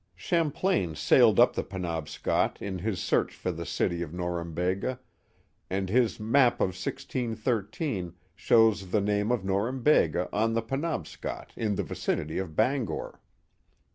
[0.15, 4.97] Champlain sailed up the Penobscot in his search for the city of Norumbega,
[5.69, 11.75] and his map of 1613 shows the name of Nor umbega on the Penobscot in
[11.75, 13.21] the vicinity of Bangor.